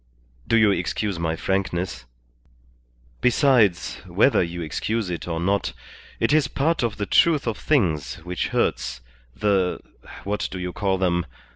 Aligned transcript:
Do 0.47 0.57
you 0.57 0.71
excuse 0.71 1.19
my 1.19 1.35
frankness? 1.35 2.05
Besides, 3.21 3.97
whether 4.07 4.41
you 4.41 4.63
excuse 4.63 5.11
it 5.11 5.27
or 5.27 5.39
not, 5.39 5.73
it 6.19 6.33
is 6.33 6.47
part 6.47 6.81
of 6.81 6.97
the 6.97 7.05
truth 7.05 7.45
of 7.45 7.55
things 7.55 8.15
which 8.25 8.47
hurts 8.47 9.01
the 9.35 9.79
what 10.23 10.47
do 10.49 10.57
you 10.57 10.73
call 10.73 10.97
them? 10.97 11.27